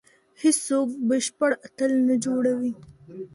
[0.41, 2.73] هیڅوک بشپړ اتل نه جوړوي.